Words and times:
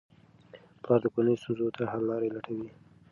پلار 0.81 0.99
د 1.03 1.07
کورنۍ 1.13 1.35
ستونزو 1.41 1.75
ته 1.77 1.83
حل 1.91 2.01
لارې 2.09 2.33
لټوي. 2.35 2.69